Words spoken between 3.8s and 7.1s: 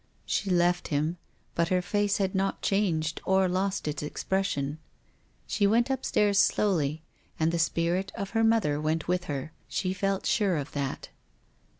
its expression. She went up stairs slowly.